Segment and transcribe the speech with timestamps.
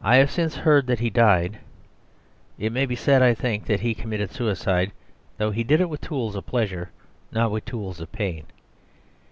[0.00, 1.60] I have since heard that he died:
[2.58, 4.90] it may be said, I think, that he committed suicide;
[5.38, 6.90] though he did it with tools of pleasure,
[7.30, 8.46] not with tools of pain.